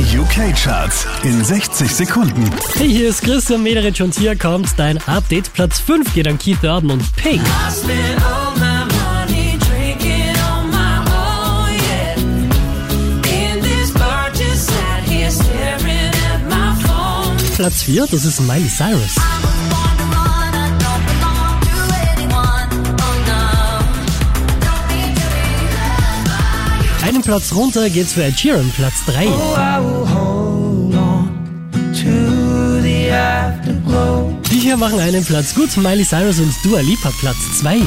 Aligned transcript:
Die 0.00 0.16
UK-Charts 0.18 1.06
in 1.24 1.44
60 1.44 1.94
Sekunden. 1.94 2.50
Hey, 2.72 2.88
hier 2.88 3.10
ist 3.10 3.20
Christian 3.20 3.62
Mederich 3.62 4.00
und 4.00 4.14
hier 4.14 4.34
kommt 4.34 4.70
dein 4.78 4.96
Update. 5.06 5.52
Platz 5.52 5.78
5 5.78 6.14
geht 6.14 6.26
an 6.26 6.38
Keith 6.38 6.64
Urban 6.64 6.92
und 6.92 7.16
Pink. 7.16 7.42
Platz 17.56 17.82
4, 17.82 18.06
das 18.06 18.24
ist 18.24 18.40
Miley 18.40 18.70
Cyrus. 18.70 19.29
Einen 27.10 27.22
Platz 27.22 27.52
runter 27.52 27.90
geht's 27.90 28.12
für 28.12 28.22
Ed 28.22 28.38
Sheeran, 28.38 28.70
Platz 28.76 29.04
3. 29.06 29.24
I 29.24 29.26
will 29.26 30.08
hold 30.08 30.94
on 30.94 31.28
to 31.92 32.80
the 32.82 33.10
afterglow. 33.10 34.32
Die 34.48 34.60
hier 34.60 34.76
machen 34.76 35.00
einen 35.00 35.24
Platz 35.24 35.52
gut, 35.52 35.76
Miley 35.76 36.04
Cyrus 36.04 36.38
und 36.38 36.54
Dua 36.62 36.78
Lipa, 36.78 37.10
Platz 37.18 37.36
2. 37.58 37.80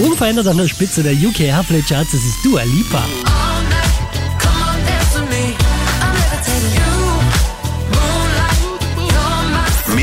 Unverändert 0.00 0.48
an 0.48 0.58
der 0.58 0.68
Spitze 0.68 1.02
der 1.02 1.14
UK 1.14 1.50
Halfplay 1.50 1.80
Charts, 1.80 2.12
das 2.12 2.20
ist 2.22 2.44
Dua 2.44 2.62
Lipa. 2.62 3.06